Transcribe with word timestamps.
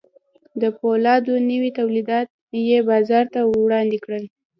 د 0.61 0.63
پولادو 0.77 1.33
نوي 1.49 1.71
تولیدات 1.79 2.27
یې 2.71 2.79
بازار 2.89 3.25
ته 3.33 3.39
وړاندې 3.63 3.97
کړل 4.03 4.23